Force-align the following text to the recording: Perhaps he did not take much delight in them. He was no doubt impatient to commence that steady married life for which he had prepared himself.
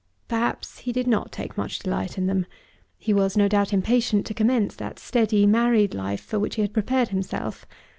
Perhaps 0.27 0.79
he 0.79 0.91
did 0.91 1.05
not 1.05 1.31
take 1.31 1.59
much 1.59 1.77
delight 1.77 2.17
in 2.17 2.25
them. 2.25 2.47
He 2.97 3.13
was 3.13 3.37
no 3.37 3.47
doubt 3.47 3.71
impatient 3.71 4.25
to 4.25 4.33
commence 4.33 4.75
that 4.77 4.97
steady 4.97 5.45
married 5.45 5.93
life 5.93 6.21
for 6.21 6.39
which 6.39 6.55
he 6.55 6.63
had 6.63 6.73
prepared 6.73 7.09
himself. 7.09 7.67